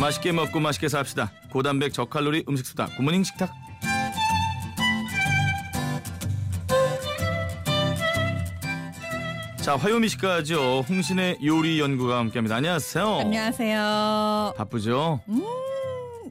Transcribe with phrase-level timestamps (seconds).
[0.00, 1.30] 맛있게 먹고 맛있게 삽시다.
[1.50, 2.86] 고단백 저칼로리 음식 수다.
[2.96, 3.52] 굿모닝 식탁.
[9.60, 10.80] 자 화요미 씨까지요.
[10.80, 12.56] 홍신의 요리 연구가 함께합니다.
[12.56, 13.18] 안녕하세요.
[13.20, 14.54] 안녕하세요.
[14.56, 15.20] 바쁘죠?
[15.28, 15.42] 음,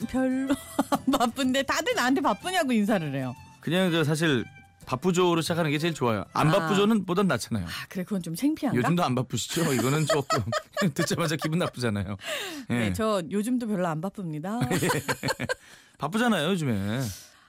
[0.10, 0.56] 별로
[0.90, 3.36] 안 바쁜데 다들 나한테 바쁘냐고 인사를 해요.
[3.60, 4.46] 그냥 저 사실
[4.90, 6.26] 바쁘죠로 시작하는 게 제일 좋아요.
[6.34, 6.52] 안 아.
[6.52, 7.64] 바쁘죠는 보단 낫잖아요.
[7.64, 8.76] 아 그래 그건 좀 창피한가?
[8.76, 9.72] 요즘도 안 바쁘시죠?
[9.74, 10.44] 이거는 조금
[10.96, 12.18] 듣자마자 기분 나쁘잖아요.
[12.72, 12.74] 예.
[12.74, 14.60] 네, 저 요즘도 별로 안 바쁩니다.
[16.00, 17.02] 바쁘잖아요 요즘에.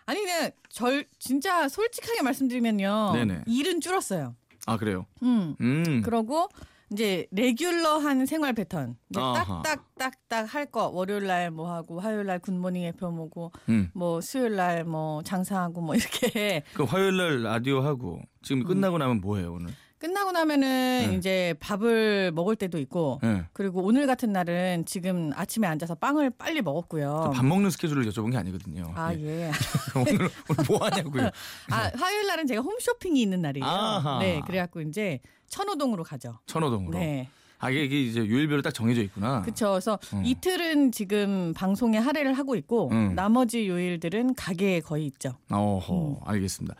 [0.05, 3.13] 아니 그냥 절 진짜 솔직하게 말씀드리면요.
[3.15, 3.45] 네네.
[3.47, 4.35] 일은 줄었어요.
[4.67, 5.07] 아 그래요.
[5.23, 5.57] 음.
[5.63, 6.03] 음.
[6.03, 6.51] 그러고
[6.93, 9.21] 이제 레귤러한 생활 패턴 이제.
[9.21, 13.91] 딱딱딱딱 할 거 월요일 날 뭐 하고 화요일 날 굿모닝 FM 오고 음.
[13.95, 19.21] 뭐 수요일 날 뭐 장사하고 뭐 이렇게 그 화요일 날 라디오 하고 지금 끝나고 나면
[19.21, 19.73] 뭐 해요 오늘?
[20.01, 21.17] 끝나고 나면은 네.
[21.17, 23.45] 이제 밥을 먹을 때도 있고 예.
[23.53, 27.33] 그리고 오늘 같은 날은 지금 아침에 앉아서 빵을 빨리 먹었고요.
[27.35, 28.87] 밥 먹는 스케줄을 여쭤본 게 아니거든요.
[28.87, 28.93] 어.
[28.97, 29.49] 아 예.
[29.49, 29.51] 예.
[29.95, 31.29] 오늘 오늘 뭐 하냐고요?
[31.71, 33.67] 아 화요일 날은 제가 홈쇼핑이 있는 날이에요.
[33.67, 34.19] 아하.
[34.21, 36.39] 네, 그래갖고 이제 천호동으로 가죠.
[36.47, 36.99] 천호동으로.
[36.99, 37.29] 네,
[37.63, 39.43] 아 이게, 이제 요일별로 딱 정해져 있구나.
[39.43, 39.71] 그렇죠.
[39.73, 40.23] 그래서 음.
[40.25, 43.15] 이틀은 지금 방송에 할애를 하고 있고 음.
[43.15, 45.37] 나머지 요일들은 가게에 거의 있죠.
[45.51, 46.17] 어허, 음.
[46.25, 46.75] 알겠습니다.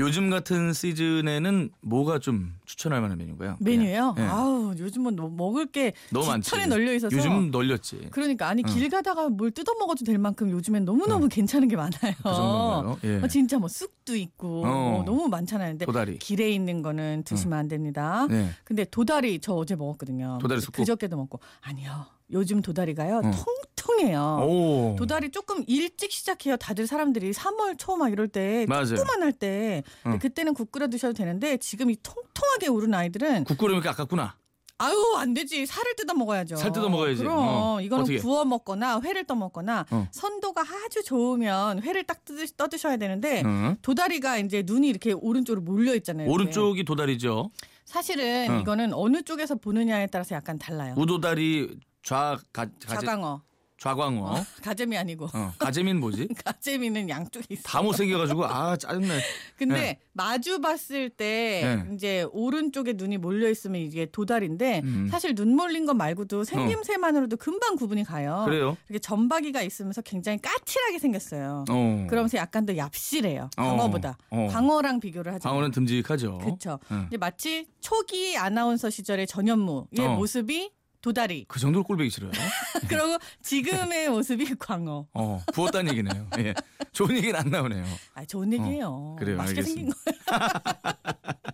[0.00, 3.56] 요즘 같은 시즌에는 뭐가 좀 추천할 만한 메뉴인가요?
[3.60, 4.14] 메뉴요?
[4.18, 4.22] 예.
[4.22, 6.44] 아우 요즘은 너- 먹을 게 너무 많지.
[6.50, 8.08] 지천에 널려 있어서 요즘 널렸지.
[8.10, 8.74] 그러니까 아니 응.
[8.74, 12.12] 길 가다가 뭘 뜯어 먹어도 될 만큼 요즘엔 너무 너무 괜찮은 게 많아요.
[12.16, 12.98] 그 정도인가요?
[13.04, 13.16] 예.
[13.22, 14.90] 어, 진짜 뭐 쑥도 있고 어.
[14.90, 15.70] 뭐 너무 많잖아요.
[15.70, 16.18] 근데 도다리.
[16.18, 18.26] 길에 있는 거는 드시면 안 됩니다.
[18.28, 18.50] 네.
[18.64, 20.15] 근데 도다리 저 어제 먹었거든요.
[20.40, 20.76] 도다리 쑥국?
[20.82, 22.06] 그저께도 먹고 아니요.
[22.32, 23.30] 요즘 도다리가요 어.
[23.76, 24.38] 통통해요.
[24.48, 24.96] 오.
[24.98, 26.56] 도다리 조금 일찍 시작해요.
[26.56, 28.66] 다들 사람들이 3월 초 막 이럴 때.
[28.66, 30.18] 조그만 할때 응.
[30.18, 34.36] 그때는 국 끓여 드셔도 되는데 지금 이 통통하게 우른 아이들은 국 끓이니까 아깝구나.
[34.78, 36.56] 아유 안 되지 살을 뜯어 먹어야죠.
[36.56, 37.22] 살 뜯어 먹어야지.
[37.22, 37.80] 그럼 어.
[37.80, 38.18] 이거는 어떻게?
[38.18, 40.06] 구워 먹거나 회를 떠 먹거나 어.
[40.10, 43.76] 선도가 아주 좋으면 회를 딱 뜯으, 떠 드셔야 되는데 응.
[43.80, 46.26] 도다리가 이제 눈이 이렇게 오른쪽으로 몰려 있잖아요.
[46.26, 46.34] 이렇게.
[46.34, 47.50] 오른쪽이 도다리죠.
[47.86, 48.60] 사실은 어.
[48.60, 50.94] 이거는 어느 쪽에서 보느냐에 따라서 약간 달라요.
[50.98, 53.40] 우도다리 좌 가, 가재, 자강어,
[53.78, 54.20] 좌광어.
[54.24, 56.28] 어, 가재미 아니고 어, 가재미는 뭐지?
[56.44, 57.62] 가재미는 양쪽에 있어.
[57.62, 59.14] 다 못생겨가지고 아 짜증나.
[59.56, 59.98] 근데 네.
[60.12, 61.94] 마주 봤을 때 네.
[61.94, 65.08] 이제 오른쪽에 눈이 몰려 있으면 이게 도다리인데 음.
[65.10, 68.44] 사실 눈 몰린 것 말고도 생김새만으로도 금방 구분이 가요.
[68.46, 68.76] 그래요?
[68.88, 71.64] 이렇게 점박이가 있으면서 굉장히 까칠하게 생겼어요.
[71.68, 72.06] 어.
[72.08, 73.50] 그러면서 약간 더 얍실해요.
[73.58, 73.62] 어.
[73.62, 74.16] 광어보다.
[74.30, 74.48] 어.
[74.50, 75.48] 광어랑 비교를 하죠.
[75.48, 76.38] 광어는 듬직하죠.
[76.38, 76.78] 그렇죠.
[76.90, 77.04] 응.
[77.08, 80.14] 이제 마치 초기 아나운서 시절의 전현무의 어.
[80.16, 80.70] 모습이
[81.06, 81.44] 도다리.
[81.46, 82.32] 그 정도로 꼴보기 싫어요.
[82.88, 85.06] 그리고 지금의 모습이 광어.
[85.14, 86.26] 어, 부었다는 얘기네요.
[86.38, 86.52] 예.
[86.90, 87.84] 좋은 얘기는 안 나오네요.
[88.14, 89.14] 아, 좋은 얘기예요.
[89.16, 89.94] 그래요, 맛있게 생긴 거.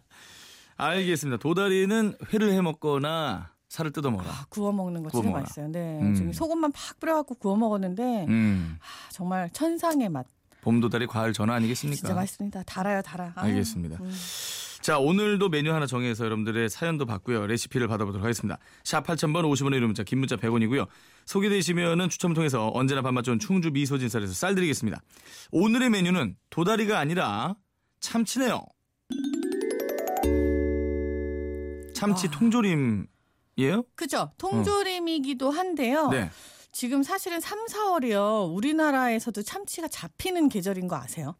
[0.78, 1.38] 알겠습니다.
[1.38, 4.30] 도다리는 회를 해 먹거나 살을 뜯어 먹어라.
[4.30, 5.42] 아, 구워 먹는 거 구워 진짜 먹어라.
[5.42, 5.68] 맛있어요.
[5.68, 5.98] 네.
[6.00, 6.14] 음.
[6.14, 8.78] 지금 소금만 팍 뿌려갖고 구워 먹었는데 음.
[8.80, 10.26] 아, 정말 천상의 맛.
[10.62, 11.98] 봄 도다리 과일 전화 아니겠습니까?
[11.98, 12.62] 진짜 맛있습니다.
[12.62, 13.32] 달아요, 달아.
[13.34, 13.98] 아, 알겠습니다.
[14.00, 14.14] 음.
[14.82, 17.46] 자, 오늘도 메뉴 하나 정해서 여러분들의 사연도 받고요.
[17.46, 18.58] 레시피를 받아보도록 하겠습니다.
[18.82, 20.88] 샵 8000번 50원의 유료 문자, 긴 문자 100원이고요.
[21.24, 25.00] 소개되시면은 추첨을 통해서 언제나 밥맛 좋은 충주 미소진쌀에서 쌀 드리겠습니다.
[25.52, 27.54] 오늘의 메뉴는 도다리가 아니라
[28.00, 28.60] 참치네요.
[31.94, 32.30] 참치 아.
[32.32, 33.84] 통조림이에요?
[33.94, 34.32] 그죠.
[34.38, 36.08] 통조림이기도 한데요.
[36.08, 36.28] 네.
[36.72, 38.52] 지금 사실은 3, 4월이요.
[38.52, 41.36] 우리나라에서도 참치가 잡히는 계절인 거 아세요?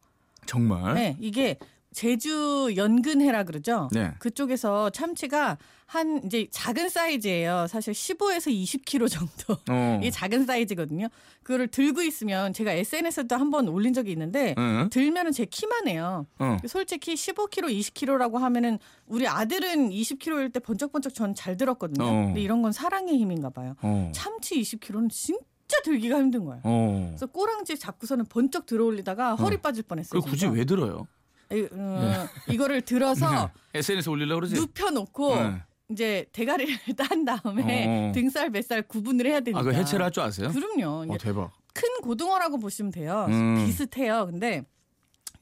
[0.47, 0.95] 정말?
[0.95, 1.17] 네.
[1.19, 1.59] 이게
[1.93, 3.89] 제주 연근해라 그러죠.
[3.93, 4.13] 네.
[4.19, 7.67] 그쪽에서 참치가 한 이제 작은 사이즈예요.
[7.69, 9.59] 사실 15에서 20kg 정도.
[9.71, 9.99] 어.
[10.03, 11.09] 이게 작은 사이즈거든요.
[11.43, 14.89] 그거를 들고 있으면 제가 SNS에도 한 번 올린 적이 있는데 응?
[14.91, 16.27] 들면은 제 키만 해요.
[16.39, 16.57] 어.
[16.67, 22.05] 솔직히 15kg, 20kg라고 하면은 우리 아들은 20kg일 때 번쩍번쩍 전 잘 들었거든요.
[22.05, 22.25] 어.
[22.27, 23.75] 근데 이런 건 사랑의 힘인가 봐요.
[23.83, 24.11] 어.
[24.15, 25.39] 참치 20kg는 진짜
[25.85, 26.61] 들기가 힘든 거예요.
[26.65, 27.07] 어.
[27.11, 30.21] 그래서 꼬랑지 잡고서는 번쩍 들어올리다가 허리 빠질 뻔했어요.
[30.23, 30.47] 그 굳이.
[30.47, 31.07] 왜 들어요?
[31.53, 34.55] 이, 어, 이거를 들어서 SNS 올리려고 그러지?
[34.55, 35.63] 눕혀놓고 네.
[35.91, 38.13] 이제 대가리를 딴 다음에 어.
[38.13, 39.61] 등살, 뱃살 구분을 해야 되니까.
[39.61, 40.51] 아, 그 해체를 할 줄 아세요?
[40.51, 41.13] 그럼요.
[41.13, 41.51] 어, 대박.
[41.75, 43.27] 큰 고등어라고 보시면 돼요.
[43.29, 43.65] 음.
[43.67, 44.27] 비슷해요.
[44.27, 44.65] 근데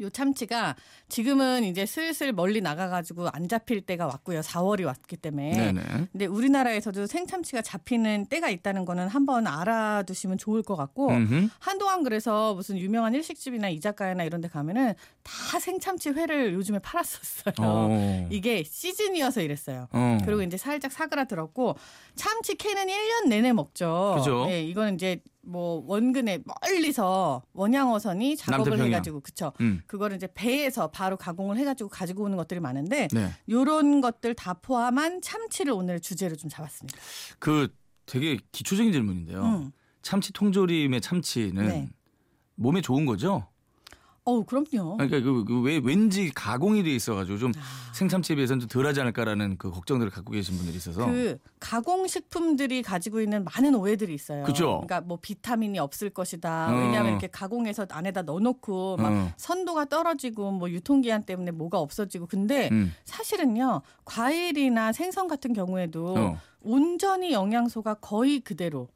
[0.01, 0.75] 요 참치가
[1.09, 4.41] 지금은 이제 슬슬 멀리 나가가지고 안 잡힐 때가 왔고요.
[4.41, 5.51] 4월이 왔기 때문에.
[5.53, 5.83] 네네.
[6.13, 11.49] 근데 우리나라에서도 생참치가 잡히는 때가 있다는 거는 한번 알아두시면 좋을 것 같고 음흠.
[11.59, 17.55] 한동안 그래서 무슨 유명한 일식집이나 이자카야나 이런 데 가면은 다 생참치 회를 요즘에 팔았었어요.
[17.61, 18.29] 어.
[18.31, 19.89] 이게 시즌이어서 이랬어요.
[19.93, 20.19] 어.
[20.25, 21.77] 그리고 이제 살짝 사그라들었고
[22.15, 24.15] 참치 캐는 1년 내내 먹죠.
[24.19, 24.47] 그죠.
[24.47, 28.87] 네, 이거는 이제 뭐 원근에 멀리서 원양어선이 작업을 남태평양.
[28.87, 29.53] 해가지고 그쵸.
[29.61, 29.81] 음.
[29.87, 33.31] 그거를 이제 배에서 바로 가공을 해가지고 가지고 오는 것들이 많은데 네.
[33.49, 36.99] 요런 것들 다 포함한 참치를 오늘 주제로 좀 잡았습니다.
[37.39, 37.69] 그
[38.07, 39.43] 되게 기초적인 질문인데요.
[39.43, 39.73] 음.
[40.03, 41.89] 참치 통조림의 참치는 네.
[42.57, 43.47] 몸에 좋은 거죠?
[44.25, 44.97] 어우 그럼요.
[44.99, 47.93] 그러니까 그, 그 왜, 왠지 가공이 돼 있어가지고 좀 아.
[47.95, 53.21] 생참치에 비해서는 좀 덜하지 않을까라는 그 걱정들을 갖고 계신 분들이 있어서 그 가공 식품들이 가지고
[53.21, 54.45] 있는 많은 오해들이 있어요.
[54.45, 54.83] 그죠?
[54.87, 56.69] 그러니까 뭐 비타민이 없을 것이다.
[56.71, 56.77] 어.
[56.77, 59.33] 왜냐하면 이렇게 가공해서 안에다 넣어놓고 막 어.
[59.37, 62.93] 선도가 떨어지고 뭐 유통기한 때문에 뭐가 없어지고 근데 음.
[63.05, 66.41] 사실은요 과일이나 생선 같은 경우에도 어.
[66.61, 68.89] 온전히 영양소가 거의 그대로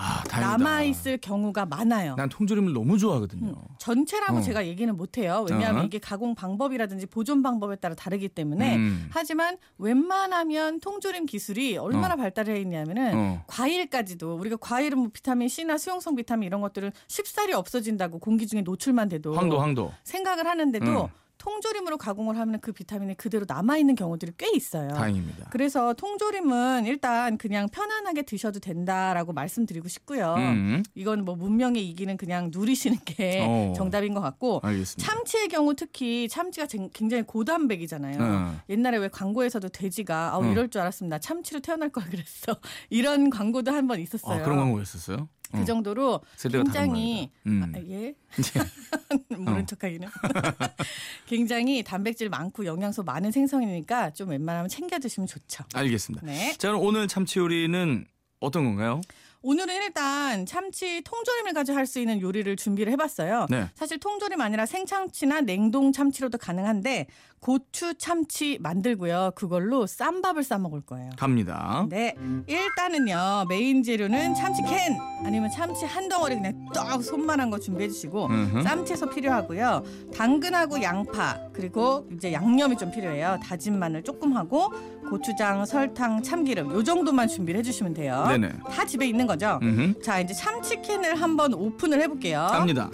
[0.00, 0.22] 아.
[0.40, 2.14] 남아 있을 경우가 많아요.
[2.16, 3.54] 난 통조림을 너무 좋아하거든요.
[3.78, 4.40] 전체라고 어.
[4.40, 5.44] 제가 얘기는 못해요.
[5.50, 5.84] 왜냐하면 어.
[5.84, 9.08] 이게 가공 방법이라든지 보존 방법에 따라 다르기 때문에 음.
[9.10, 12.16] 하지만 웬만하면 통조림 기술이 얼마나 어.
[12.16, 13.44] 발달해 있냐면은 어.
[13.46, 19.08] 과일까지도 우리가 과일은 뭐 비타민 C나 수용성 비타민 이런 것들은 쉽사리 없어진다고 공기 중에 노출만
[19.10, 19.92] 돼도 황도 황도.
[20.04, 21.08] 생각을 하는데도 음.
[21.40, 24.88] 통조림으로 가공을 하면 그 비타민이 그대로 남아 있는 경우들이 꽤 있어요.
[24.90, 25.48] 다행입니다.
[25.50, 30.34] 그래서 통조림은 일단 그냥 편안하게 드셔도 된다라고 말씀드리고 싶고요.
[30.36, 30.82] 음.
[30.94, 33.72] 이건 뭐 문명의 이기는 그냥 누리시는 게 어.
[33.74, 35.10] 정답인 것 같고 알겠습니다.
[35.10, 38.18] 참치의 경우 특히 참치가 쟁- 굉장히 고단백이잖아요.
[38.20, 38.60] 어.
[38.68, 40.52] 옛날에 왜 광고에서도 돼지가 아우 어.
[40.52, 41.18] 이럴 줄 알았습니다.
[41.20, 42.54] 참치로 태어날 걸 그랬어.
[42.90, 44.40] 이런 광고도 한 번 있었어요.
[44.40, 45.26] 아, 그런 광고가 있었어요?
[45.52, 47.78] 그 정도로 세대가 굉장히 모양이다.
[47.78, 47.90] 아, 음.
[47.90, 48.14] 예
[49.36, 49.66] 모른 어.
[49.66, 50.08] 척하기는
[51.26, 55.64] 굉장히 단백질 많고 영양소 많은 생선이니까 좀 웬만하면 챙겨 드시면 좋죠.
[55.74, 56.24] 알겠습니다.
[56.26, 56.54] 네.
[56.56, 58.06] 자, 그럼 오늘 참치 요리는
[58.40, 59.00] 어떤 건가요?
[59.42, 63.46] 오늘은 일단 참치 통조림을 가지고 할 수 있는 요리를 준비를 해봤어요.
[63.48, 63.68] 네.
[63.74, 67.06] 사실 통조림 아니라 생참치나 냉동 참치로도 가능한데
[67.40, 69.32] 고추 참치 만들고요.
[69.34, 71.08] 그걸로 쌈밥을 싸 먹을 거예요.
[71.16, 71.86] 갑니다.
[71.88, 72.14] 네,
[72.46, 78.28] 일단은요 메인 재료는 참치 캔 아니면 참치 한 덩어리 그냥 떡 손만한 거 준비해 주시고.
[78.62, 79.82] 쌈채소 필요하고요.
[80.14, 83.38] 당근하고 양파 그리고 이제 양념이 좀 필요해요.
[83.42, 84.70] 다진 마늘 조금 하고
[85.08, 88.26] 고추장, 설탕, 참기름 요 정도만 준비를 해주시면 돼요.
[88.28, 88.50] 네네.
[88.70, 89.58] 다 집에 있는 거죠.
[89.62, 90.02] 음흠.
[90.02, 92.48] 자 이제 참치캔을 한번 오픈을 해볼게요.
[92.50, 92.90] 갑니다.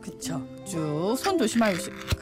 [0.00, 0.42] 그쵸.
[0.66, 1.76] 쭉 손 조심하고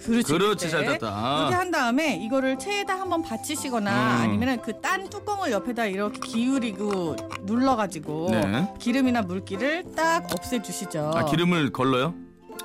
[0.04, 0.32] 그렇지.
[0.32, 0.84] 그렇지, 잘.
[0.84, 1.36] 땄다.
[1.38, 4.22] 그렇게 한 다음에 이거를 체에다 한번 받치시거나 음.
[4.22, 8.72] 아니면은 그딴 뚜껑을 옆에다 이렇게 기울이고 눌러가지고 네.
[8.80, 11.12] 기름이나 물기를 딱 없애주시죠.
[11.14, 12.14] 아, 기름을 걸러요?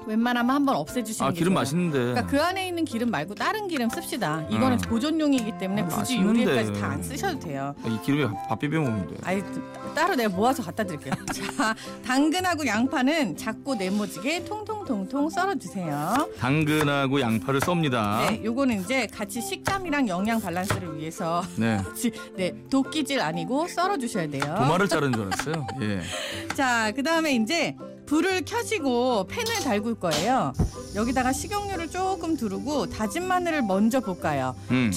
[0.07, 1.61] 웬만하면 한번 없애주시는 아, 게 기름 좋아요.
[1.61, 1.97] 맛있는데.
[1.99, 4.45] 그러니까 그 안에 있는 기름 말고 다른 기름 씁시다.
[4.49, 4.77] 이거는 음.
[4.77, 6.43] 보존용이기 때문에 아, 굳이 맛있는데.
[6.43, 7.75] 요리에까지 다 안 쓰셔도 돼요.
[7.85, 9.15] 이 기름에 밥 비벼 먹으면 돼.
[9.25, 9.43] 아이
[9.93, 11.13] 따로 내가 모아서 갖다 드릴게요.
[11.57, 11.75] 자,
[12.05, 16.29] 당근하고 양파는 작고 네모지게 통통통통 썰어주세요.
[16.39, 18.25] 당근하고 양파를 썹니다.
[18.29, 21.77] 네, 요거는 이제 같이 식감이랑 영양 밸런스를 위해서 네.
[21.83, 24.55] 같이 네 도끼질 아니고 썰어주셔야 돼요.
[24.57, 25.67] 도마를 자르는 줄 알았어요.
[25.81, 26.01] 예.
[26.55, 27.75] 자, 그 다음에 이제
[28.07, 30.53] 불을 켜시고 팬을 달굴 거예요.
[30.95, 34.55] 여기다가 식용유를 조금 두르고 다진 마늘을 먼저 볶아요.
[34.71, 34.91] 음.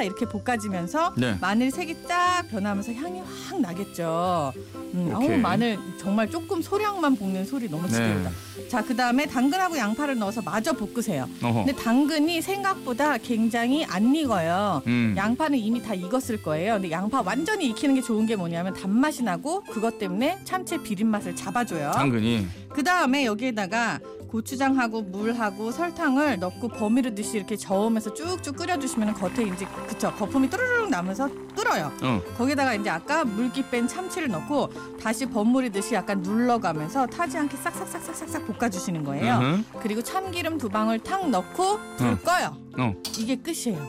[0.00, 1.36] 차 이렇게 볶아지면서 네.
[1.40, 4.52] 마늘 색이 딱 변하면서 향이 확 나겠죠.
[4.94, 5.28] 음, 아우.
[5.36, 7.92] 마늘 정말 조금 소량만 볶는 소리 너무 네.
[7.92, 8.30] 지겹다.
[8.68, 11.28] 자, 그 다음에 당근하고 양파를 넣어서 마저 볶으세요.
[11.42, 11.64] 어허.
[11.64, 14.82] 근데 당근이 생각보다 굉장히 안 익어요.
[14.86, 15.14] 음.
[15.16, 16.74] 양파는 이미 다 익었을 거예요.
[16.74, 21.36] 근데 양파 완전히 익히는 게 좋은 게 뭐냐면 단맛이 나고 그것 때문에 참치 비린 맛을
[21.36, 21.90] 잡아줘요.
[21.92, 24.00] 당근이 그 다음에 여기에다가
[24.30, 30.88] 고추장하고 물하고 설탕을 넣고 버무리 듯이 이렇게 저으면서 쭉쭉 끓여주시면 겉에 이제 그쵸 거품이 또르르륵
[30.88, 31.90] 나면서 끓어요.
[32.02, 32.20] 어.
[32.38, 34.70] 거기다가 이제 아까 물기 뺀 참치를 넣고
[35.00, 39.38] 다시 버무리듯이 약간 눌러가면서 타지 않게 싹싹싹싹싹 볶아주시는 거예요.
[39.38, 39.62] 음흠.
[39.82, 42.18] 그리고 참기름 두 방울 탁 넣고 불 어.
[42.18, 42.56] 꺼요.
[42.78, 42.94] 어.
[43.18, 43.84] 이게 끝이에요.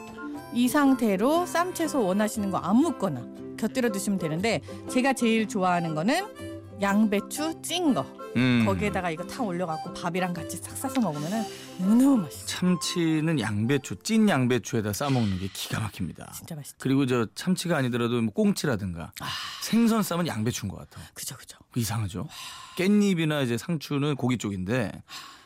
[0.53, 3.21] 이 상태로 쌈채소 원하시는 거 아무거나
[3.57, 6.50] 곁들여 두시면 되는데 제가 제일 좋아하는 거는
[6.81, 8.05] 양배추 찐 거.
[8.37, 8.63] 음.
[8.65, 11.43] 거기에다가 이거 탁 올려갖고 밥이랑 같이 싹 싸서 먹으면은
[11.79, 12.45] 너무 맛있어.
[12.45, 16.31] 참치는 양배추, 찐 양배추에다 싸 먹는 게 기가 막힙니다.
[16.33, 16.77] 진짜 맛있죠.
[16.79, 19.25] 그리고 저 참치가 아니더라도 뭐 꽁치라든가 아.
[19.61, 21.01] 생선 쌈은 양배추인 것 같아.
[21.13, 21.57] 그죠 그죠.
[21.75, 22.27] 이상하죠.
[22.77, 24.91] 깻잎이나 이제 상추는 고기 쪽인데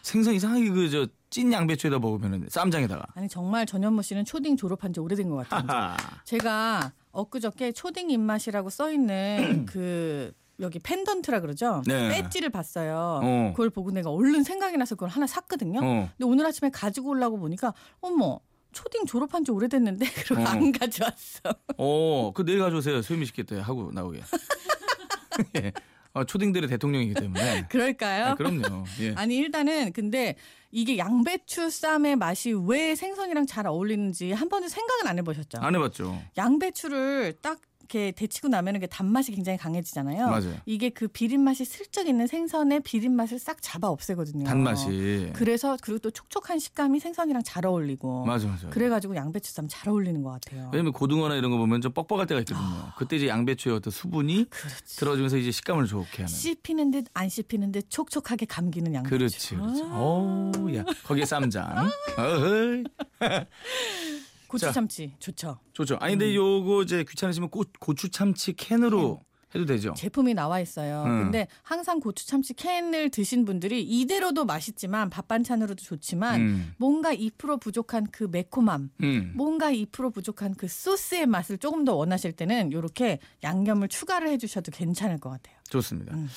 [0.03, 3.07] 생선 이상하게 그 저 찐 양배추에다 먹으면은 쌈장에다가.
[3.15, 5.97] 아니 정말 전현무 씨는 초딩 졸업한 지 오래된 것 같아요.
[6.23, 11.81] 제가 엊그저께 초딩 입맛이라고 써 있는 그 여기 펜던트라 그러죠.
[11.85, 12.09] 네.
[12.09, 13.19] 배지를 봤어요.
[13.23, 13.51] 어.
[13.51, 15.79] 그걸 보고 내가 얼른 생각이 나서 그걸 하나 샀거든요.
[15.83, 16.09] 어.
[16.17, 18.39] 근데 오늘 아침에 가지고 오려고 보니까 어머
[18.71, 20.45] 초딩 졸업한 지 오래됐는데 그러고 어.
[20.45, 21.41] 안 가져왔어.
[21.77, 23.01] 어, 그 내일 가져오세요.
[23.01, 24.21] 소유미 씨께 때 하고 나오게.
[25.57, 25.71] 예.
[26.13, 27.67] 어, 초딩들의 대통령이기 때문에.
[27.67, 28.25] 그럴까요?
[28.27, 28.85] 아, 그럼요.
[29.01, 29.13] 예.
[29.15, 30.35] 아니 일단은 근데
[30.71, 35.59] 이게 양배추 쌈의 맛이 왜 생선이랑 잘 어울리는지 한 번도 생각은 안 해보셨죠?
[35.59, 36.21] 안 해봤죠.
[36.37, 40.27] 양배추를 딱 이렇게 데치고 나면은 그 단맛이 굉장히 강해지잖아요.
[40.27, 40.55] 맞아요.
[40.65, 44.43] 이게 그 비린 맛이 슬쩍 있는 생선의 비린 맛을 싹 잡아 없애거든요.
[44.45, 45.29] 단맛이.
[45.33, 48.25] 그래서 그리고 또 촉촉한 식감이 생선이랑 잘 어울리고.
[48.25, 48.69] 맞아 맞아.
[48.69, 50.69] 그래가지고 양배추쌈 잘 어울리는 것 같아요.
[50.73, 52.91] 왜냐면 고등어나 이런 거 보면 좀 뻑뻑할 때가 있거든요.
[52.97, 54.97] 그때 이제 양배추의 어떤 수분이 그렇지.
[54.97, 56.27] 들어주면서 이제 식감을 좋게 하는.
[56.27, 59.15] 씹히는 듯 안 씹히는 듯 촉촉하게 감기는 양배추.
[59.17, 59.81] 그렇지, 그렇지.
[59.85, 59.97] 아.
[59.99, 61.89] 오, 야, 거기에 쌈장.
[64.47, 64.71] 고추 자.
[64.71, 65.59] 참치 좋죠.
[65.73, 65.97] 좋죠.
[65.99, 69.21] 아니 근데 요거 이제 귀찮으시면 고, 고추 참치 캔으로
[69.53, 69.93] 해도 되죠.
[69.95, 71.03] 제품이 나와 있어요.
[71.03, 71.23] 음.
[71.23, 77.61] 근데 항상 고추 참치 캔을 드신 분들이 이대로도 맛있지만 밥 반찬으로도 좋지만 음, 뭔가 2%
[77.61, 79.33] 부족한 그 매콤함, 음.
[79.35, 85.19] 뭔가 2% 부족한 그 소스의 맛을 조금 더 원하실 때는 이렇게 양념을 추가를 해주셔도 괜찮을
[85.19, 85.55] 것 같아요.
[85.69, 86.13] 좋습니다.
[86.15, 86.29] 음.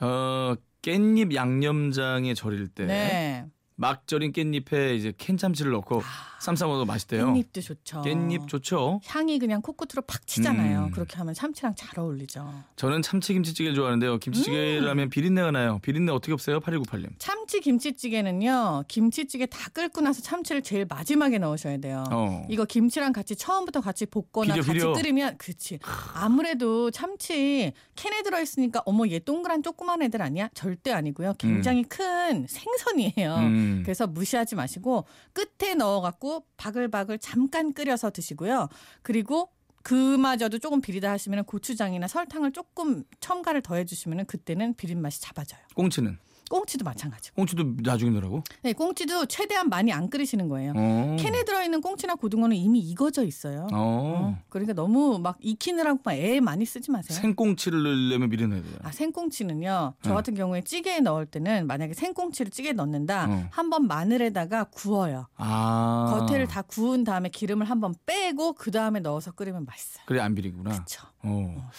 [0.00, 3.46] 어, 깻잎 양념장에 절일 때 네,
[3.78, 6.02] 막 절인 깻잎에 이제 캔 참치를 넣고
[6.40, 7.28] 쌈싸 먹어도 맛있대요.
[7.28, 8.02] 아, 깻잎도 좋죠.
[8.02, 9.00] 깻잎 좋죠.
[9.04, 10.84] 향이 그냥 코끝으로 팍 치잖아요.
[10.84, 10.90] 음.
[10.92, 12.62] 그렇게 하면 참치랑 잘 어울리죠.
[12.76, 14.18] 저는 참치 김치찌개를 좋아하는데요.
[14.18, 15.10] 김치찌개를 음.
[15.10, 15.78] 비린내가 나요.
[15.82, 16.60] 비린내 어떻게 없어요?
[16.60, 17.08] 8198님.
[17.18, 18.84] 참치 김치찌개는요.
[18.88, 22.04] 김치찌개 다 끓고 나서 참치를 제일 마지막에 넣으셔야 돼요.
[22.10, 22.46] 어.
[22.48, 24.92] 이거 김치랑 같이 처음부터 같이 볶거나 비려, 같이 비려.
[24.94, 25.78] 끓이면 그치
[26.14, 32.46] 아무래도 참치 캔에 들어 있으니까 어머 얘 동그란 조그만 애들 아니야 절대 아니고요 굉장히 큰
[32.46, 33.65] 생선이에요 음.
[33.82, 38.68] 그래서 무시하지 마시고 끝에 넣어갖고 바글바글 잠깐 끓여서 드시고요.
[39.02, 39.50] 그리고
[39.82, 45.60] 그마저도 조금 비리다 하시면 고추장이나 설탕을 조금 첨가를 더해주시면 그때는 비린 맛이 잡아져요.
[45.74, 46.18] 꽁치는
[46.50, 48.42] 꽁치도 마찬가지고 꽁치도 나중에 넣으라고?
[48.62, 51.16] 네, 꽁치도 최대한 많이 안 끓이시는 거예요 어.
[51.18, 53.66] 캔에 들어있는 꽁치나 고등어는 이미 익어져 있어요.
[53.72, 54.38] 어.
[54.48, 57.18] 그러니까 너무 막 익히느라고 막 애 많이 쓰지 마세요.
[57.20, 58.88] 생꽁치를 넣으려면 비린내야 되잖아.
[58.88, 59.94] 아 생꽁치는요.
[60.02, 60.14] 저 어.
[60.14, 63.26] 같은 경우에 찌개에 넣을 때는 만약에 생꽁치를 찌개에 넣는다.
[63.28, 63.48] 어.
[63.50, 65.26] 한번 마늘에다가 구워요.
[65.36, 66.24] 아.
[66.26, 70.04] 겉에를 다 구운 다음에 기름을 한번 빼고 그 다음에 넣어서 끓이면 맛있어요.
[70.06, 70.70] 그래 안 비리구나.
[70.70, 71.06] 그렇죠.
[71.22, 71.70] 어.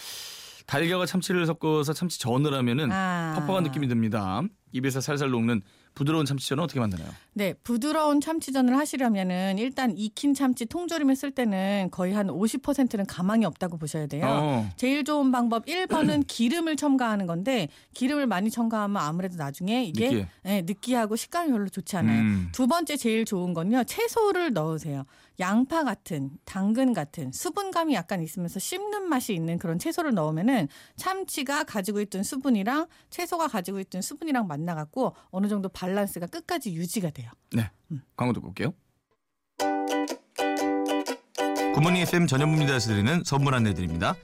[0.66, 3.34] 달걀과 참치를 섞어서 참치 전을 하면은 아.
[3.40, 4.42] 퍽퍽한 느낌이 듭니다.
[4.72, 5.62] 입에서 살살 녹는
[5.94, 7.08] 부드러운 참치전은 어떻게 만드나요?
[7.32, 13.78] 네, 부드러운 참치전을 하시려면은 일단 익힌 참치 통조림을 쓸 때는 거의 한 50%는 가망이 없다고
[13.78, 14.24] 보셔야 돼요.
[14.28, 14.70] 어.
[14.76, 20.28] 제일 좋은 방법 1번은 기름을 첨가하는 건데 기름을 많이 첨가하면 아무래도 나중에 이게 느끼해.
[20.44, 22.20] 네, 느끼하고 식감이 별로 좋지 않아요.
[22.20, 22.48] 음.
[22.52, 23.82] 두 번째 제일 좋은 건요.
[23.84, 25.04] 채소를 넣으세요.
[25.40, 32.00] 양파 같은, 당근 같은 수분감이 약간 있으면서 씹는 맛이 있는 그런 채소를 넣으면은 참치가 가지고
[32.00, 37.30] 있던 수분이랑 채소가 가지고 있던 수분이랑 만나 갖고 어느 정도 밸런스가 끝까지 유지가 돼요.
[37.52, 37.70] 네.
[38.16, 38.72] 광고 듣고 올게요.
[41.74, 44.16] 굿모닝 FM 전현무입니다에서 드리는 선물 안내 드립니다.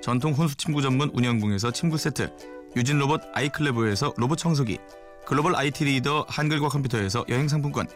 [0.00, 2.32] 전통 혼수 침구 전문 운현궁에서 침구 세트,
[2.76, 4.78] 유진 로봇 아이클레버에서 로봇 청소기,
[5.26, 7.86] 글로벌 IT 리더 한글과 컴퓨터에서 여행 상품권,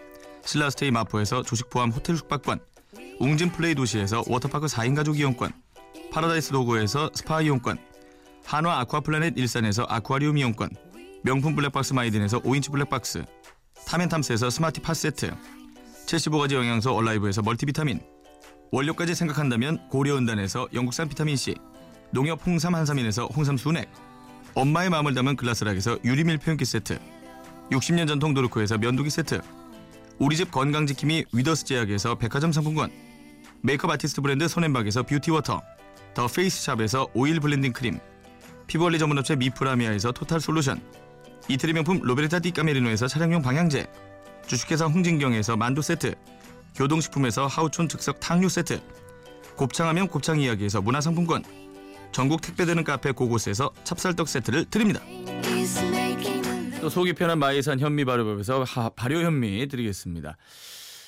[0.44, 2.60] 신라스테이 마포에서 조식 포함 호텔 숙박권,
[3.18, 5.52] 웅진 플레이 도시에서 워터파크 4인 가족 이용권,
[6.12, 7.78] 파라다이스 도고에서 스파 이용권,
[8.44, 10.70] 한화 아쿠아플라넷 일산에서 아쿠아리움 이용권,
[11.22, 13.24] 명품 블랙박스 마이딘에서 5인치 블랙박스,
[13.86, 15.34] 탐앤탐스에서 스마티 팟 세트
[16.06, 18.00] 75가지 영양소 얼라이브에서 멀티비타민
[18.72, 21.54] 원료까지 생각한다면 고려은단에서 영국산 비타민C
[22.10, 23.90] 농협 홍삼 한삼인에서 홍삼 순액
[24.54, 26.98] 엄마의 마음을 담은 글라스락에서 유리 밀폐용기 세트
[27.70, 29.40] 60년 전통 도르코에서 면도기 세트
[30.18, 32.90] 우리집 건강지킴이 위더스 제약에서 백화점 상품권
[33.62, 35.62] 메이크업 아티스트 브랜드 손앤박에서 뷰티워터
[36.14, 37.98] 더 페이스샵에서 오일 블렌딩 크림
[38.66, 40.80] 피부관리 전문업체 미프라미아에서 토탈 솔루션
[41.48, 43.86] 이태리 명품 로베르타 디 까메리노에서 차량용 방향제
[44.46, 46.14] 주식회사 홍진경에서 만두 세트
[46.74, 48.80] 교동식품에서 하우촌 즉석 탕류 세트
[49.56, 51.42] 곱창하면 곱창 이야기에서 문화상품권
[52.12, 55.00] 전국 택배되는 카페 고고스에서 찹쌀떡 세트를 드립니다
[56.84, 60.36] 또 속이 편한 마이산 현미 발효법에서 하- 발효 현미 드리겠습니다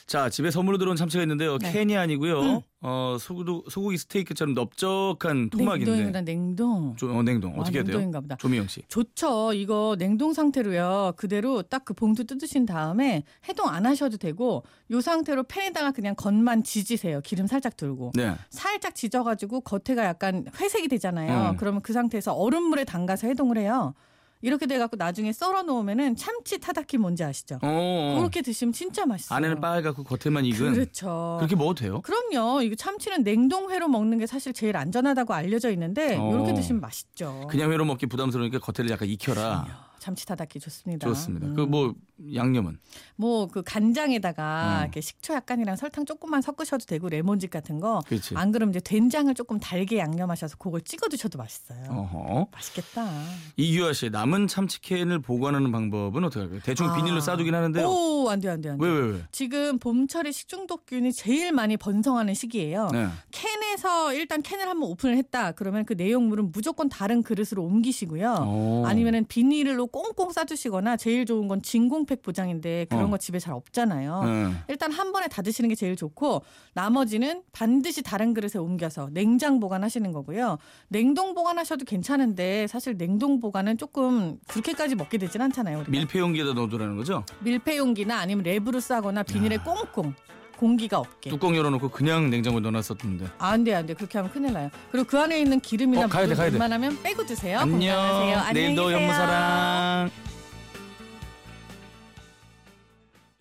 [0.07, 1.71] 자 집에 선물로 들어온 참치가 있는데요 네.
[1.71, 2.61] 캔이 아니고요 음.
[2.81, 6.97] 어, 소고기, 소고기 스테이크처럼 넓적한 토막인데 냉동이구나 냉동.
[6.97, 7.97] 좀, 어, 냉동 아, 어떻게 해야 돼요?
[7.97, 8.37] 냉동인가 보다.
[8.37, 9.53] 조미영 씨 좋죠.
[9.53, 11.13] 이거 냉동 상태로요.
[11.17, 16.63] 그대로 딱 그 봉투 뜯으신 다음에 해동 안 하셔도 되고 요 상태로 팬에다가 그냥 겉만
[16.63, 17.21] 지지세요.
[17.23, 18.13] 기름 살짝 들고.
[18.15, 18.35] 네.
[18.51, 21.51] 살짝 지져가지고 겉에가 약간 회색이 되잖아요.
[21.51, 21.57] 음.
[21.59, 23.95] 그러면 그 상태에서 얼음물에 담가서 해동을 해요.
[24.43, 27.59] 이렇게 돼갖고 나중에 썰어 놓으면은 참치 타다키 뭔지 아시죠?
[27.63, 29.37] 어, 그렇게 드시면 진짜 맛있어요.
[29.37, 31.37] 안에는 빨갛고 겉에만 익은 그렇죠.
[31.39, 32.01] 그렇게 먹어도 돼요?
[32.03, 32.63] 그럼요.
[32.63, 36.31] 이거 참치는 냉동회로 먹는 게 사실 제일 안전하다고 알려져 있는데 어.
[36.33, 37.47] 이렇게 드시면 맛있죠.
[37.51, 39.65] 그냥 회로 먹기 부담스러우니까 겉에를 약간 익혀라.
[39.65, 39.86] 그럼요.
[40.07, 41.05] 참치 타닥기 좋습니다.
[41.09, 41.49] 좋습니다.
[41.49, 41.55] 음.
[41.57, 41.95] 그뭐
[42.35, 42.79] 양념은
[43.17, 44.83] 뭐 그 간장에다가 음.
[44.85, 48.01] 이렇게 식초 약간이랑 설탕 조금만 섞으셔도 되고 레몬즙 같은 거.
[48.07, 48.37] 그렇지.
[48.37, 51.91] 안 그러면 이제 된장을 조금 달게 양념하셔서 그걸 찍어 드셔도 맛있어요.
[51.91, 52.49] 어허.
[52.53, 53.11] 맛있겠다.
[53.57, 56.61] 이규아 씨 남은 참치캔을 보관하는 방법은 어떻게 할까요?
[56.65, 56.95] 대충 아.
[56.97, 57.87] 비닐로 싸두긴 하는데요.
[57.89, 58.87] 오, 안 돼, 안 돼, 안 돼.
[58.87, 59.23] 왜 왜 왜?
[59.33, 62.89] 지금 봄철에 식중독균이 제일 많이 번성하는 시기예요.
[62.93, 63.09] 네.
[63.33, 65.53] 캔에서 일단 캔을 한번 오픈을 했다.
[65.53, 68.37] 그러면 그 내용물은 무조건 다른 그릇으로 옮기시고요.
[68.41, 68.85] 어.
[68.87, 73.09] 아니면은 비닐로 꽁꽁 싸두시거나 제일 좋은 건 진공팩 보장인데 그런 어.
[73.09, 74.25] 거 집에 잘 없잖아요.
[74.25, 74.53] 네.
[74.69, 76.43] 일단 한 번에 다 드시는 게 제일 좋고
[76.75, 80.59] 나머지는 반드시 다른 그릇에 옮겨서 냉장 보관하시는 거고요.
[80.89, 85.79] 냉동 보관하셔도 괜찮은데 사실 냉동 보관은 조금 그렇게까지 먹게 되진 않잖아요.
[85.79, 85.91] 우리가.
[85.91, 87.25] 밀폐 용기에다 넣어두라는 거죠?
[87.41, 90.13] 밀폐 용기나 아니면 랩으로 싸거나 비닐에 꽁꽁
[90.57, 91.31] 공기가 없게.
[91.31, 93.27] 뚜껑 열어놓고 그냥 냉장고에 넣어놨었는데.
[93.39, 93.95] 아, 안 돼, 안 돼.
[93.95, 94.71] 그렇게 하면 큰일 나요.
[94.91, 96.53] 그리고 그 안에 있는 기름이나 어, 가야 돼, 물을 가야 돼.
[96.55, 97.59] 웬만하면 빼고 드세요.
[97.61, 97.97] 안녕.
[97.97, 98.39] 건강하세요.
[98.39, 98.99] 안녕히 내일도 계세요.
[99.01, 100.11] 현무사랑.